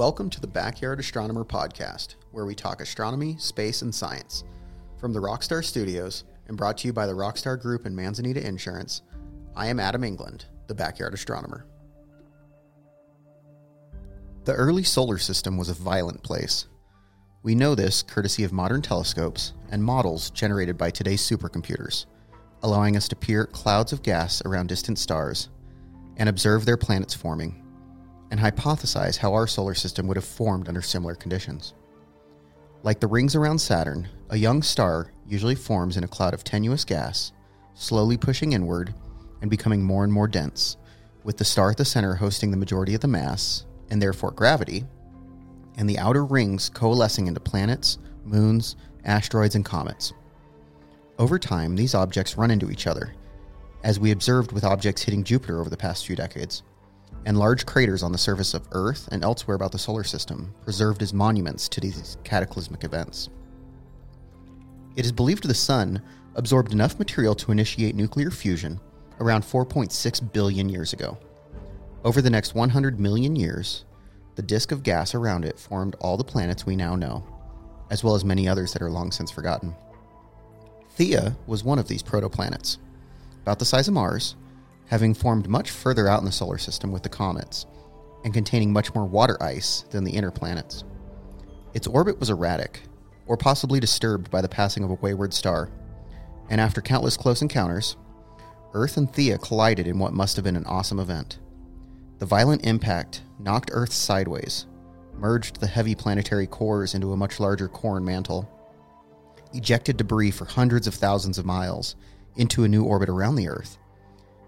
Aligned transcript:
Welcome 0.00 0.30
to 0.30 0.40
the 0.40 0.46
Backyard 0.46 0.98
Astronomer 0.98 1.44
podcast, 1.44 2.14
where 2.30 2.46
we 2.46 2.54
talk 2.54 2.80
astronomy, 2.80 3.36
space, 3.36 3.82
and 3.82 3.94
science. 3.94 4.44
From 4.98 5.12
the 5.12 5.20
Rockstar 5.20 5.62
Studios 5.62 6.24
and 6.48 6.56
brought 6.56 6.78
to 6.78 6.86
you 6.86 6.94
by 6.94 7.06
the 7.06 7.12
Rockstar 7.12 7.60
Group 7.60 7.84
and 7.84 7.94
Manzanita 7.94 8.42
Insurance, 8.42 9.02
I 9.54 9.66
am 9.66 9.78
Adam 9.78 10.02
England, 10.02 10.46
the 10.68 10.74
Backyard 10.74 11.12
Astronomer. 11.12 11.66
The 14.44 14.54
early 14.54 14.84
solar 14.84 15.18
system 15.18 15.58
was 15.58 15.68
a 15.68 15.74
violent 15.74 16.22
place. 16.22 16.66
We 17.42 17.54
know 17.54 17.74
this 17.74 18.02
courtesy 18.02 18.42
of 18.42 18.54
modern 18.54 18.80
telescopes 18.80 19.52
and 19.70 19.84
models 19.84 20.30
generated 20.30 20.78
by 20.78 20.92
today's 20.92 21.20
supercomputers, 21.20 22.06
allowing 22.62 22.96
us 22.96 23.06
to 23.08 23.16
peer 23.16 23.44
clouds 23.44 23.92
of 23.92 24.02
gas 24.02 24.40
around 24.46 24.70
distant 24.70 24.98
stars 24.98 25.50
and 26.16 26.26
observe 26.26 26.64
their 26.64 26.78
planets 26.78 27.12
forming, 27.12 27.69
and 28.30 28.38
hypothesize 28.38 29.18
how 29.18 29.32
our 29.32 29.46
solar 29.46 29.74
system 29.74 30.06
would 30.06 30.16
have 30.16 30.24
formed 30.24 30.68
under 30.68 30.82
similar 30.82 31.14
conditions. 31.14 31.74
Like 32.82 33.00
the 33.00 33.06
rings 33.06 33.34
around 33.34 33.58
Saturn, 33.58 34.08
a 34.30 34.36
young 34.36 34.62
star 34.62 35.12
usually 35.26 35.54
forms 35.54 35.96
in 35.96 36.04
a 36.04 36.08
cloud 36.08 36.32
of 36.32 36.44
tenuous 36.44 36.84
gas, 36.84 37.32
slowly 37.74 38.16
pushing 38.16 38.52
inward 38.52 38.94
and 39.42 39.50
becoming 39.50 39.82
more 39.82 40.04
and 40.04 40.12
more 40.12 40.28
dense, 40.28 40.76
with 41.24 41.36
the 41.36 41.44
star 41.44 41.70
at 41.70 41.76
the 41.76 41.84
center 41.84 42.14
hosting 42.14 42.50
the 42.50 42.56
majority 42.56 42.94
of 42.94 43.00
the 43.00 43.08
mass, 43.08 43.66
and 43.90 44.00
therefore 44.00 44.30
gravity, 44.30 44.84
and 45.76 45.88
the 45.88 45.98
outer 45.98 46.24
rings 46.24 46.68
coalescing 46.68 47.26
into 47.26 47.40
planets, 47.40 47.98
moons, 48.24 48.76
asteroids, 49.04 49.54
and 49.54 49.64
comets. 49.64 50.12
Over 51.18 51.38
time, 51.38 51.76
these 51.76 51.94
objects 51.94 52.36
run 52.36 52.50
into 52.50 52.70
each 52.70 52.86
other, 52.86 53.14
as 53.82 54.00
we 54.00 54.10
observed 54.10 54.52
with 54.52 54.64
objects 54.64 55.02
hitting 55.02 55.24
Jupiter 55.24 55.60
over 55.60 55.70
the 55.70 55.76
past 55.76 56.06
few 56.06 56.16
decades, 56.16 56.62
and 57.26 57.38
large 57.38 57.66
craters 57.66 58.02
on 58.02 58.12
the 58.12 58.18
surface 58.18 58.54
of 58.54 58.68
Earth 58.72 59.08
and 59.12 59.22
elsewhere 59.22 59.54
about 59.54 59.72
the 59.72 59.78
solar 59.78 60.04
system, 60.04 60.54
preserved 60.62 61.02
as 61.02 61.12
monuments 61.12 61.68
to 61.68 61.80
these 61.80 62.16
cataclysmic 62.24 62.84
events. 62.84 63.28
It 64.96 65.04
is 65.04 65.12
believed 65.12 65.46
the 65.46 65.54
Sun 65.54 66.02
absorbed 66.34 66.72
enough 66.72 66.98
material 66.98 67.34
to 67.36 67.52
initiate 67.52 67.94
nuclear 67.94 68.30
fusion 68.30 68.80
around 69.20 69.42
4.6 69.42 70.32
billion 70.32 70.68
years 70.68 70.92
ago. 70.92 71.18
Over 72.04 72.22
the 72.22 72.30
next 72.30 72.54
100 72.54 72.98
million 72.98 73.36
years, 73.36 73.84
the 74.36 74.42
disk 74.42 74.72
of 74.72 74.82
gas 74.82 75.14
around 75.14 75.44
it 75.44 75.58
formed 75.58 75.96
all 76.00 76.16
the 76.16 76.24
planets 76.24 76.64
we 76.64 76.76
now 76.76 76.96
know, 76.96 77.24
as 77.90 78.02
well 78.02 78.14
as 78.14 78.24
many 78.24 78.48
others 78.48 78.72
that 78.72 78.82
are 78.82 78.90
long 78.90 79.12
since 79.12 79.30
forgotten. 79.30 79.74
Theia 80.98 81.36
was 81.46 81.62
one 81.62 81.78
of 81.78 81.88
these 81.88 82.02
protoplanets, 82.02 82.78
about 83.42 83.58
the 83.58 83.64
size 83.64 83.88
of 83.88 83.94
Mars, 83.94 84.36
having 84.90 85.14
formed 85.14 85.48
much 85.48 85.70
further 85.70 86.08
out 86.08 86.18
in 86.18 86.24
the 86.24 86.32
solar 86.32 86.58
system 86.58 86.90
with 86.90 87.04
the 87.04 87.08
comets, 87.08 87.64
and 88.24 88.34
containing 88.34 88.72
much 88.72 88.92
more 88.92 89.06
water 89.06 89.40
ice 89.40 89.82
than 89.90 90.02
the 90.02 90.10
inner 90.10 90.32
planets. 90.32 90.82
Its 91.74 91.86
orbit 91.86 92.18
was 92.18 92.28
erratic, 92.28 92.82
or 93.26 93.36
possibly 93.36 93.78
disturbed 93.78 94.28
by 94.32 94.40
the 94.40 94.48
passing 94.48 94.82
of 94.82 94.90
a 94.90 94.94
wayward 94.94 95.32
star, 95.32 95.70
and 96.48 96.60
after 96.60 96.82
countless 96.82 97.16
close 97.16 97.40
encounters, 97.40 97.96
Earth 98.74 98.96
and 98.96 99.08
Theia 99.12 99.40
collided 99.40 99.86
in 99.86 100.00
what 100.00 100.12
must 100.12 100.34
have 100.34 100.44
been 100.44 100.56
an 100.56 100.66
awesome 100.66 100.98
event. 100.98 101.38
The 102.18 102.26
violent 102.26 102.66
impact 102.66 103.22
knocked 103.38 103.70
Earth 103.72 103.92
sideways, 103.92 104.66
merged 105.14 105.60
the 105.60 105.68
heavy 105.68 105.94
planetary 105.94 106.48
cores 106.48 106.94
into 106.94 107.12
a 107.12 107.16
much 107.16 107.38
larger 107.38 107.68
core 107.68 107.98
and 107.98 108.04
mantle, 108.04 108.50
ejected 109.54 109.96
debris 109.96 110.32
for 110.32 110.46
hundreds 110.46 110.88
of 110.88 110.94
thousands 110.94 111.38
of 111.38 111.46
miles 111.46 111.94
into 112.34 112.64
a 112.64 112.68
new 112.68 112.82
orbit 112.82 113.08
around 113.08 113.36
the 113.36 113.48
Earth, 113.48 113.78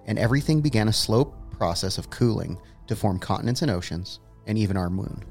and 0.06 0.18
everything 0.18 0.60
began 0.60 0.88
a 0.88 0.92
slow 0.92 1.24
process 1.24 1.98
of 1.98 2.10
cooling 2.10 2.58
to 2.86 2.96
form 2.96 3.18
continents 3.18 3.62
and 3.62 3.70
oceans, 3.70 4.20
and 4.46 4.58
even 4.58 4.76
our 4.76 4.90
moon. 4.90 5.22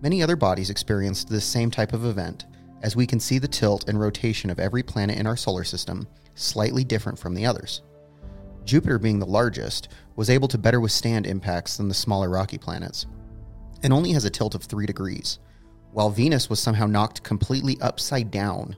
Many 0.00 0.22
other 0.22 0.36
bodies 0.36 0.70
experienced 0.70 1.28
this 1.28 1.44
same 1.44 1.70
type 1.70 1.92
of 1.92 2.06
event, 2.06 2.46
as 2.82 2.96
we 2.96 3.06
can 3.06 3.20
see 3.20 3.38
the 3.38 3.48
tilt 3.48 3.88
and 3.88 4.00
rotation 4.00 4.48
of 4.48 4.58
every 4.58 4.82
planet 4.82 5.18
in 5.18 5.26
our 5.26 5.36
solar 5.36 5.64
system 5.64 6.08
slightly 6.34 6.84
different 6.84 7.18
from 7.18 7.34
the 7.34 7.44
others. 7.44 7.82
Jupiter, 8.64 8.98
being 8.98 9.18
the 9.18 9.26
largest, 9.26 9.88
was 10.16 10.30
able 10.30 10.48
to 10.48 10.58
better 10.58 10.80
withstand 10.80 11.26
impacts 11.26 11.76
than 11.76 11.88
the 11.88 11.94
smaller 11.94 12.30
rocky 12.30 12.56
planets, 12.56 13.06
and 13.82 13.92
only 13.92 14.12
has 14.12 14.24
a 14.24 14.30
tilt 14.30 14.54
of 14.54 14.62
3 14.62 14.86
degrees, 14.86 15.38
while 15.92 16.10
Venus 16.10 16.48
was 16.48 16.60
somehow 16.60 16.86
knocked 16.86 17.22
completely 17.22 17.78
upside 17.80 18.30
down 18.30 18.76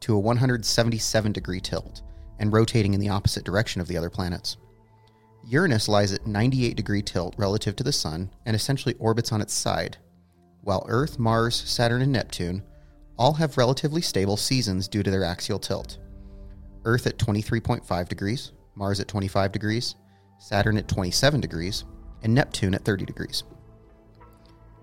to 0.00 0.14
a 0.14 0.18
177 0.18 1.32
degree 1.32 1.60
tilt 1.60 2.02
and 2.38 2.52
rotating 2.52 2.94
in 2.94 3.00
the 3.00 3.08
opposite 3.08 3.44
direction 3.44 3.80
of 3.80 3.88
the 3.88 3.96
other 3.96 4.10
planets. 4.10 4.56
Uranus 5.46 5.88
lies 5.88 6.12
at 6.12 6.26
98 6.26 6.76
degree 6.76 7.02
tilt 7.02 7.34
relative 7.36 7.76
to 7.76 7.84
the 7.84 7.92
Sun 7.92 8.30
and 8.46 8.56
essentially 8.56 8.94
orbits 8.98 9.32
on 9.32 9.40
its 9.40 9.52
side, 9.52 9.98
while 10.62 10.86
Earth, 10.88 11.18
Mars, 11.18 11.54
Saturn, 11.54 12.02
and 12.02 12.12
Neptune 12.12 12.62
all 13.18 13.34
have 13.34 13.58
relatively 13.58 14.00
stable 14.00 14.36
seasons 14.36 14.88
due 14.88 15.02
to 15.02 15.10
their 15.10 15.24
axial 15.24 15.58
tilt. 15.58 15.98
Earth 16.84 17.06
at 17.06 17.18
23.5 17.18 18.08
degrees, 18.08 18.52
Mars 18.74 19.00
at 19.00 19.08
25 19.08 19.52
degrees, 19.52 19.94
Saturn 20.38 20.76
at 20.76 20.88
27 20.88 21.40
degrees, 21.40 21.84
and 22.22 22.34
Neptune 22.34 22.74
at 22.74 22.84
30 22.84 23.04
degrees. 23.04 23.44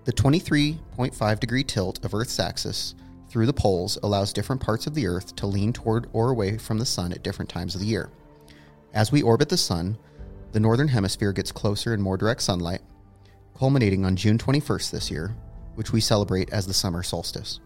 The 0.04 0.12
23.5 0.12 1.40
degree 1.40 1.64
tilt 1.64 2.04
of 2.04 2.14
Earth's 2.14 2.40
axis 2.40 2.94
through 3.32 3.46
the 3.46 3.52
poles 3.54 3.96
allows 4.02 4.30
different 4.30 4.60
parts 4.60 4.86
of 4.86 4.92
the 4.92 5.06
Earth 5.06 5.34
to 5.36 5.46
lean 5.46 5.72
toward 5.72 6.06
or 6.12 6.30
away 6.30 6.58
from 6.58 6.78
the 6.78 6.84
Sun 6.84 7.12
at 7.12 7.22
different 7.22 7.48
times 7.48 7.74
of 7.74 7.80
the 7.80 7.86
year. 7.86 8.10
As 8.92 9.10
we 9.10 9.22
orbit 9.22 9.48
the 9.48 9.56
Sun, 9.56 9.96
the 10.52 10.60
northern 10.60 10.88
hemisphere 10.88 11.32
gets 11.32 11.50
closer 11.50 11.94
and 11.94 12.02
more 12.02 12.18
direct 12.18 12.42
sunlight, 12.42 12.82
culminating 13.56 14.04
on 14.04 14.16
June 14.16 14.36
21st 14.36 14.90
this 14.90 15.10
year, 15.10 15.34
which 15.76 15.92
we 15.92 16.00
celebrate 16.00 16.52
as 16.52 16.66
the 16.66 16.74
summer 16.74 17.02
solstice. 17.02 17.58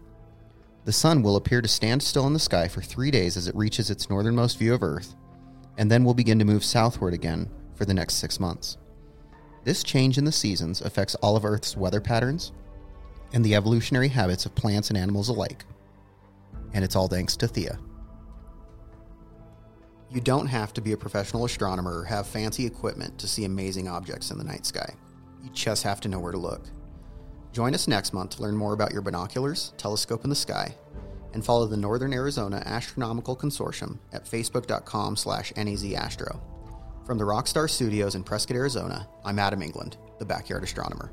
The 0.85 0.93
Sun 0.93 1.21
will 1.21 1.35
appear 1.35 1.61
to 1.61 1.67
stand 1.67 2.01
still 2.01 2.27
in 2.27 2.33
the 2.33 2.39
sky 2.39 2.69
for 2.69 2.79
three 2.79 3.11
days 3.11 3.35
as 3.35 3.49
it 3.49 3.55
reaches 3.55 3.89
its 3.89 4.09
northernmost 4.09 4.57
view 4.57 4.73
of 4.73 4.83
Earth, 4.83 5.15
and 5.77 5.91
then 5.91 6.05
will 6.05 6.13
begin 6.13 6.39
to 6.39 6.45
move 6.45 6.63
southward 6.63 7.13
again 7.13 7.49
for 7.75 7.83
the 7.83 7.93
next 7.93 8.13
six 8.13 8.39
months. 8.39 8.77
This 9.65 9.83
change 9.83 10.17
in 10.17 10.23
the 10.23 10.31
seasons 10.31 10.79
affects 10.79 11.15
all 11.15 11.35
of 11.35 11.43
Earth's 11.43 11.75
weather 11.75 11.99
patterns 11.99 12.53
and 13.33 13.43
the 13.43 13.55
evolutionary 13.55 14.07
habits 14.07 14.45
of 14.45 14.55
plants 14.55 14.89
and 14.89 14.97
animals 14.97 15.29
alike. 15.29 15.65
And 16.73 16.83
it's 16.83 16.95
all 16.95 17.07
thanks 17.07 17.35
to 17.37 17.47
Theia. 17.47 17.79
You 20.09 20.21
don't 20.21 20.47
have 20.47 20.73
to 20.73 20.81
be 20.81 20.93
a 20.93 20.97
professional 20.97 21.45
astronomer 21.45 21.99
or 21.99 22.05
have 22.05 22.27
fancy 22.27 22.65
equipment 22.65 23.17
to 23.19 23.27
see 23.27 23.43
amazing 23.43 23.87
objects 23.87 24.31
in 24.31 24.37
the 24.37 24.43
night 24.43 24.65
sky. 24.65 24.93
You 25.43 25.49
just 25.51 25.83
have 25.83 25.99
to 26.01 26.07
know 26.07 26.19
where 26.19 26.31
to 26.31 26.37
look. 26.37 26.61
Join 27.51 27.73
us 27.73 27.87
next 27.87 28.13
month 28.13 28.35
to 28.35 28.41
learn 28.41 28.55
more 28.55 28.73
about 28.73 28.93
your 28.93 29.01
binoculars, 29.01 29.73
telescope 29.77 30.23
in 30.23 30.29
the 30.29 30.35
sky, 30.35 30.73
and 31.33 31.43
follow 31.43 31.65
the 31.65 31.75
Northern 31.75 32.13
Arizona 32.13 32.63
Astronomical 32.65 33.35
Consortium 33.35 33.97
at 34.13 34.25
facebook.com 34.25 35.15
slash 35.15 35.51
nazastro. 35.53 36.39
From 37.05 37.17
the 37.17 37.23
Rockstar 37.23 37.69
Studios 37.69 38.15
in 38.15 38.23
Prescott, 38.23 38.57
Arizona, 38.57 39.07
I'm 39.25 39.39
Adam 39.39 39.61
England, 39.61 39.97
the 40.19 40.25
Backyard 40.25 40.63
Astronomer. 40.63 41.11